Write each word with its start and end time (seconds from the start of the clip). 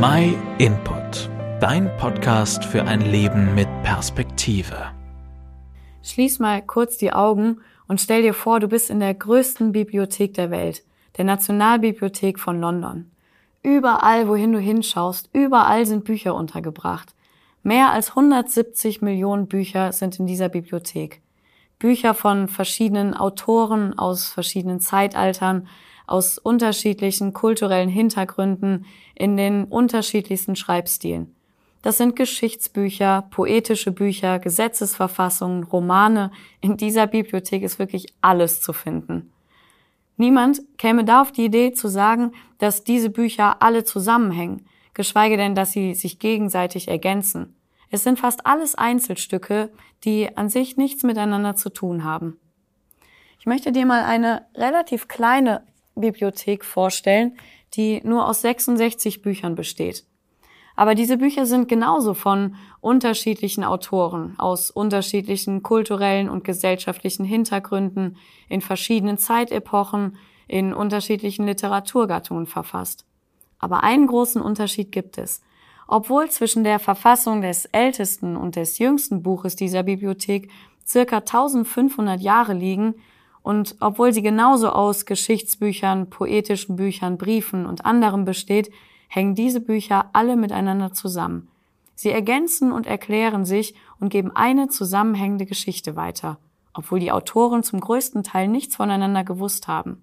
My 0.00 0.38
Input, 0.56 1.28
dein 1.60 1.94
Podcast 1.98 2.64
für 2.64 2.82
ein 2.84 3.02
Leben 3.02 3.54
mit 3.54 3.68
Perspektive. 3.82 4.90
Schließ 6.02 6.38
mal 6.38 6.62
kurz 6.62 6.96
die 6.96 7.12
Augen 7.12 7.60
und 7.88 8.00
stell 8.00 8.22
dir 8.22 8.32
vor, 8.32 8.58
du 8.58 8.68
bist 8.68 8.88
in 8.88 9.00
der 9.00 9.12
größten 9.12 9.72
Bibliothek 9.72 10.32
der 10.32 10.50
Welt, 10.50 10.82
der 11.18 11.26
Nationalbibliothek 11.26 12.40
von 12.40 12.58
London. 12.58 13.10
Überall, 13.62 14.28
wohin 14.28 14.52
du 14.52 14.58
hinschaust, 14.58 15.28
überall 15.34 15.84
sind 15.84 16.04
Bücher 16.04 16.34
untergebracht. 16.34 17.14
Mehr 17.62 17.90
als 17.90 18.10
170 18.10 19.02
Millionen 19.02 19.46
Bücher 19.46 19.92
sind 19.92 20.18
in 20.18 20.26
dieser 20.26 20.48
Bibliothek. 20.48 21.20
Bücher 21.78 22.14
von 22.14 22.48
verschiedenen 22.48 23.12
Autoren 23.12 23.98
aus 23.98 24.26
verschiedenen 24.28 24.80
Zeitaltern, 24.80 25.68
aus 26.12 26.36
unterschiedlichen 26.36 27.32
kulturellen 27.32 27.88
Hintergründen, 27.88 28.84
in 29.14 29.38
den 29.38 29.64
unterschiedlichsten 29.64 30.56
Schreibstilen. 30.56 31.34
Das 31.80 31.96
sind 31.96 32.16
Geschichtsbücher, 32.16 33.28
poetische 33.30 33.92
Bücher, 33.92 34.38
Gesetzesverfassungen, 34.38 35.64
Romane. 35.64 36.30
In 36.60 36.76
dieser 36.76 37.06
Bibliothek 37.06 37.62
ist 37.62 37.78
wirklich 37.78 38.14
alles 38.20 38.60
zu 38.60 38.74
finden. 38.74 39.32
Niemand 40.18 40.60
käme 40.76 41.04
da 41.04 41.22
auf 41.22 41.32
die 41.32 41.46
Idee 41.46 41.72
zu 41.72 41.88
sagen, 41.88 42.32
dass 42.58 42.84
diese 42.84 43.08
Bücher 43.08 43.62
alle 43.62 43.82
zusammenhängen, 43.82 44.66
geschweige 44.92 45.38
denn, 45.38 45.54
dass 45.54 45.72
sie 45.72 45.94
sich 45.94 46.18
gegenseitig 46.18 46.88
ergänzen. 46.88 47.56
Es 47.90 48.04
sind 48.04 48.20
fast 48.20 48.46
alles 48.46 48.74
Einzelstücke, 48.74 49.70
die 50.04 50.36
an 50.36 50.50
sich 50.50 50.76
nichts 50.76 51.04
miteinander 51.04 51.56
zu 51.56 51.70
tun 51.70 52.04
haben. 52.04 52.36
Ich 53.40 53.46
möchte 53.46 53.72
dir 53.72 53.86
mal 53.86 54.04
eine 54.04 54.46
relativ 54.54 55.08
kleine 55.08 55.62
Bibliothek 55.94 56.64
vorstellen, 56.64 57.36
die 57.74 58.00
nur 58.04 58.28
aus 58.28 58.42
66 58.42 59.22
Büchern 59.22 59.54
besteht. 59.54 60.04
Aber 60.74 60.94
diese 60.94 61.18
Bücher 61.18 61.44
sind 61.46 61.68
genauso 61.68 62.14
von 62.14 62.56
unterschiedlichen 62.80 63.62
Autoren 63.62 64.34
aus 64.38 64.70
unterschiedlichen 64.70 65.62
kulturellen 65.62 66.28
und 66.28 66.44
gesellschaftlichen 66.44 67.24
Hintergründen 67.24 68.16
in 68.48 68.60
verschiedenen 68.60 69.18
Zeitepochen 69.18 70.16
in 70.48 70.72
unterschiedlichen 70.74 71.46
Literaturgattungen 71.46 72.46
verfasst. 72.46 73.04
Aber 73.58 73.84
einen 73.84 74.06
großen 74.06 74.40
Unterschied 74.40 74.92
gibt 74.92 75.18
es. 75.18 75.42
Obwohl 75.86 76.30
zwischen 76.30 76.64
der 76.64 76.78
Verfassung 76.78 77.42
des 77.42 77.66
ältesten 77.66 78.36
und 78.36 78.56
des 78.56 78.78
jüngsten 78.78 79.22
Buches 79.22 79.56
dieser 79.56 79.82
Bibliothek 79.82 80.50
circa 80.86 81.18
1500 81.18 82.20
Jahre 82.20 82.54
liegen, 82.54 82.94
und 83.42 83.76
obwohl 83.80 84.12
sie 84.12 84.22
genauso 84.22 84.70
aus 84.70 85.04
Geschichtsbüchern, 85.04 86.10
poetischen 86.10 86.76
Büchern, 86.76 87.18
Briefen 87.18 87.66
und 87.66 87.84
anderem 87.84 88.24
besteht, 88.24 88.70
hängen 89.08 89.34
diese 89.34 89.60
Bücher 89.60 90.10
alle 90.12 90.36
miteinander 90.36 90.92
zusammen. 90.92 91.48
Sie 91.94 92.10
ergänzen 92.10 92.72
und 92.72 92.86
erklären 92.86 93.44
sich 93.44 93.74
und 94.00 94.08
geben 94.08 94.30
eine 94.34 94.68
zusammenhängende 94.68 95.46
Geschichte 95.46 95.96
weiter, 95.96 96.38
obwohl 96.72 97.00
die 97.00 97.12
Autoren 97.12 97.62
zum 97.62 97.80
größten 97.80 98.22
Teil 98.22 98.48
nichts 98.48 98.76
voneinander 98.76 99.24
gewusst 99.24 99.68
haben. 99.68 100.02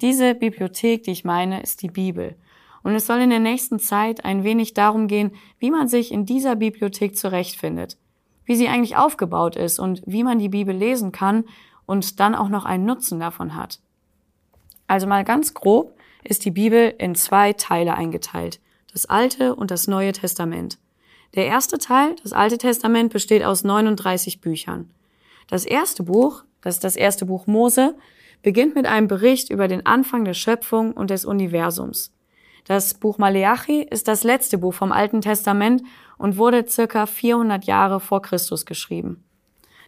Diese 0.00 0.34
Bibliothek, 0.34 1.04
die 1.04 1.12
ich 1.12 1.24
meine, 1.24 1.62
ist 1.62 1.82
die 1.82 1.90
Bibel. 1.90 2.36
Und 2.82 2.94
es 2.94 3.06
soll 3.06 3.20
in 3.20 3.30
der 3.30 3.38
nächsten 3.38 3.78
Zeit 3.78 4.24
ein 4.24 4.42
wenig 4.42 4.74
darum 4.74 5.06
gehen, 5.06 5.30
wie 5.60 5.70
man 5.70 5.86
sich 5.86 6.10
in 6.10 6.26
dieser 6.26 6.56
Bibliothek 6.56 7.16
zurechtfindet, 7.16 7.96
wie 8.44 8.56
sie 8.56 8.68
eigentlich 8.68 8.96
aufgebaut 8.96 9.54
ist 9.54 9.78
und 9.78 10.02
wie 10.04 10.24
man 10.24 10.40
die 10.40 10.48
Bibel 10.48 10.74
lesen 10.74 11.12
kann 11.12 11.44
und 11.86 12.20
dann 12.20 12.34
auch 12.34 12.48
noch 12.48 12.64
einen 12.64 12.84
Nutzen 12.84 13.20
davon 13.20 13.54
hat. 13.54 13.80
Also 14.86 15.06
mal 15.06 15.24
ganz 15.24 15.54
grob 15.54 15.94
ist 16.24 16.44
die 16.44 16.50
Bibel 16.50 16.94
in 16.98 17.14
zwei 17.14 17.52
Teile 17.52 17.94
eingeteilt, 17.94 18.60
das 18.92 19.06
Alte 19.06 19.54
und 19.54 19.70
das 19.70 19.88
Neue 19.88 20.12
Testament. 20.12 20.78
Der 21.34 21.46
erste 21.46 21.78
Teil, 21.78 22.14
das 22.22 22.32
Alte 22.32 22.58
Testament, 22.58 23.12
besteht 23.12 23.42
aus 23.42 23.64
39 23.64 24.40
Büchern. 24.40 24.90
Das 25.48 25.64
erste 25.64 26.02
Buch, 26.02 26.44
das 26.60 26.74
ist 26.76 26.84
das 26.84 26.96
erste 26.96 27.24
Buch 27.24 27.46
Mose, 27.46 27.96
beginnt 28.42 28.74
mit 28.74 28.86
einem 28.86 29.08
Bericht 29.08 29.50
über 29.50 29.66
den 29.66 29.86
Anfang 29.86 30.24
der 30.24 30.34
Schöpfung 30.34 30.92
und 30.92 31.10
des 31.10 31.24
Universums. 31.24 32.12
Das 32.66 32.94
Buch 32.94 33.18
Maleachi 33.18 33.82
ist 33.82 34.08
das 34.08 34.24
letzte 34.24 34.58
Buch 34.58 34.74
vom 34.74 34.92
Alten 34.92 35.20
Testament 35.20 35.82
und 36.18 36.36
wurde 36.36 36.68
circa 36.68 37.06
400 37.06 37.64
Jahre 37.64 37.98
vor 37.98 38.22
Christus 38.22 38.66
geschrieben. 38.66 39.24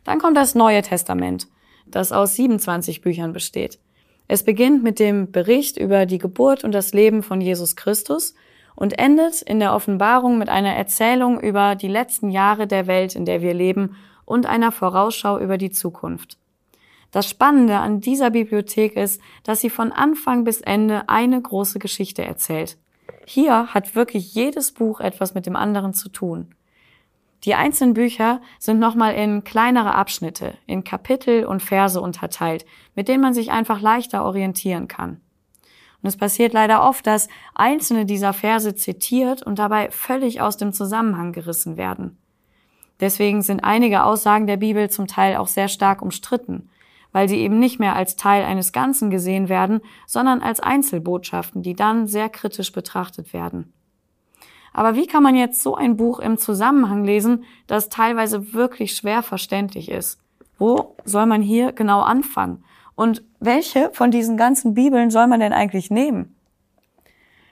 Dann 0.02 0.18
kommt 0.18 0.36
das 0.36 0.54
Neue 0.54 0.82
Testament 0.82 1.46
das 1.86 2.12
aus 2.12 2.36
27 2.36 3.00
Büchern 3.00 3.32
besteht. 3.32 3.78
Es 4.26 4.42
beginnt 4.42 4.82
mit 4.82 4.98
dem 4.98 5.30
Bericht 5.30 5.76
über 5.76 6.06
die 6.06 6.18
Geburt 6.18 6.64
und 6.64 6.72
das 6.72 6.92
Leben 6.92 7.22
von 7.22 7.40
Jesus 7.40 7.76
Christus 7.76 8.34
und 8.74 8.98
endet 8.98 9.42
in 9.42 9.60
der 9.60 9.74
Offenbarung 9.74 10.38
mit 10.38 10.48
einer 10.48 10.74
Erzählung 10.74 11.40
über 11.40 11.74
die 11.74 11.88
letzten 11.88 12.30
Jahre 12.30 12.66
der 12.66 12.86
Welt, 12.86 13.14
in 13.14 13.24
der 13.24 13.42
wir 13.42 13.54
leben 13.54 13.96
und 14.24 14.46
einer 14.46 14.72
Vorausschau 14.72 15.38
über 15.38 15.58
die 15.58 15.70
Zukunft. 15.70 16.38
Das 17.10 17.28
Spannende 17.28 17.76
an 17.76 18.00
dieser 18.00 18.30
Bibliothek 18.30 18.96
ist, 18.96 19.20
dass 19.44 19.60
sie 19.60 19.70
von 19.70 19.92
Anfang 19.92 20.42
bis 20.42 20.60
Ende 20.60 21.08
eine 21.08 21.40
große 21.40 21.78
Geschichte 21.78 22.24
erzählt. 22.24 22.76
Hier 23.26 23.68
hat 23.68 23.94
wirklich 23.94 24.34
jedes 24.34 24.72
Buch 24.72 25.00
etwas 25.00 25.34
mit 25.34 25.46
dem 25.46 25.54
anderen 25.54 25.94
zu 25.94 26.08
tun. 26.08 26.48
Die 27.44 27.54
einzelnen 27.54 27.92
Bücher 27.92 28.40
sind 28.58 28.78
nochmal 28.78 29.14
in 29.14 29.44
kleinere 29.44 29.94
Abschnitte, 29.94 30.56
in 30.66 30.82
Kapitel 30.82 31.44
und 31.44 31.62
Verse 31.62 32.00
unterteilt, 32.00 32.64
mit 32.94 33.08
denen 33.08 33.22
man 33.22 33.34
sich 33.34 33.50
einfach 33.50 33.80
leichter 33.80 34.24
orientieren 34.24 34.88
kann. 34.88 35.20
Und 36.00 36.08
es 36.08 36.16
passiert 36.16 36.52
leider 36.52 36.82
oft, 36.82 37.06
dass 37.06 37.28
einzelne 37.54 38.06
dieser 38.06 38.32
Verse 38.32 38.74
zitiert 38.74 39.42
und 39.42 39.58
dabei 39.58 39.90
völlig 39.90 40.40
aus 40.40 40.56
dem 40.56 40.72
Zusammenhang 40.72 41.32
gerissen 41.32 41.76
werden. 41.76 42.18
Deswegen 43.00 43.42
sind 43.42 43.64
einige 43.64 44.04
Aussagen 44.04 44.46
der 44.46 44.56
Bibel 44.56 44.88
zum 44.88 45.06
Teil 45.06 45.36
auch 45.36 45.48
sehr 45.48 45.68
stark 45.68 46.00
umstritten, 46.00 46.70
weil 47.12 47.28
sie 47.28 47.38
eben 47.38 47.58
nicht 47.58 47.78
mehr 47.78 47.94
als 47.94 48.16
Teil 48.16 48.44
eines 48.44 48.72
Ganzen 48.72 49.10
gesehen 49.10 49.48
werden, 49.48 49.80
sondern 50.06 50.40
als 50.40 50.60
Einzelbotschaften, 50.60 51.62
die 51.62 51.74
dann 51.74 52.06
sehr 52.06 52.28
kritisch 52.28 52.72
betrachtet 52.72 53.32
werden. 53.32 53.72
Aber 54.74 54.96
wie 54.96 55.06
kann 55.06 55.22
man 55.22 55.36
jetzt 55.36 55.62
so 55.62 55.76
ein 55.76 55.96
Buch 55.96 56.18
im 56.18 56.36
Zusammenhang 56.36 57.04
lesen, 57.04 57.44
das 57.66 57.88
teilweise 57.88 58.52
wirklich 58.52 58.94
schwer 58.94 59.22
verständlich 59.22 59.88
ist? 59.88 60.18
Wo 60.58 60.96
soll 61.04 61.26
man 61.26 61.40
hier 61.40 61.72
genau 61.72 62.00
anfangen? 62.00 62.64
Und 62.96 63.22
welche 63.40 63.90
von 63.92 64.10
diesen 64.10 64.36
ganzen 64.36 64.74
Bibeln 64.74 65.10
soll 65.10 65.28
man 65.28 65.40
denn 65.40 65.52
eigentlich 65.52 65.90
nehmen? 65.90 66.34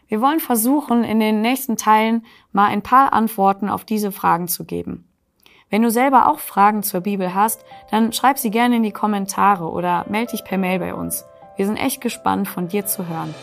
Wir 0.08 0.20
wollen 0.20 0.40
versuchen, 0.40 1.04
in 1.04 1.20
den 1.20 1.40
nächsten 1.40 1.76
Teilen 1.76 2.26
mal 2.52 2.66
ein 2.66 2.82
paar 2.82 3.12
Antworten 3.12 3.70
auf 3.70 3.84
diese 3.84 4.12
Fragen 4.12 4.48
zu 4.48 4.64
geben. 4.64 5.08
Wenn 5.70 5.82
du 5.82 5.90
selber 5.90 6.28
auch 6.28 6.38
Fragen 6.38 6.82
zur 6.82 7.00
Bibel 7.00 7.34
hast, 7.34 7.64
dann 7.90 8.12
schreib 8.12 8.36
sie 8.36 8.50
gerne 8.50 8.76
in 8.76 8.82
die 8.82 8.92
Kommentare 8.92 9.70
oder 9.70 10.04
melde 10.10 10.32
dich 10.32 10.44
per 10.44 10.58
Mail 10.58 10.80
bei 10.80 10.92
uns. 10.92 11.24
Wir 11.56 11.66
sind 11.66 11.76
echt 11.76 12.00
gespannt, 12.00 12.46
von 12.46 12.68
dir 12.68 12.84
zu 12.84 13.08
hören. 13.08 13.34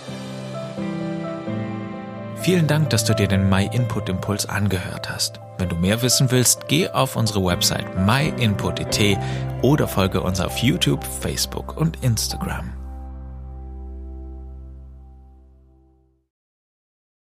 Vielen 2.41 2.67
Dank, 2.67 2.89
dass 2.89 3.03
du 3.03 3.13
dir 3.13 3.27
den 3.27 3.49
My 3.49 3.69
Input 3.73 4.07
Impuls 4.07 4.47
angehört 4.47 5.09
hast. 5.09 5.41
Wenn 5.57 5.67
du 5.67 5.75
mehr 5.75 6.01
wissen 6.01 6.31
willst, 6.31 6.67
geh 6.69 6.87
auf 6.87 7.17
unsere 7.17 7.43
Website 7.43 7.85
myinput.it 7.97 9.17
oder 9.61 9.87
folge 9.87 10.21
uns 10.21 10.39
auf 10.39 10.57
YouTube, 10.57 11.03
Facebook 11.03 11.75
und 11.75 12.01
Instagram. 12.01 12.71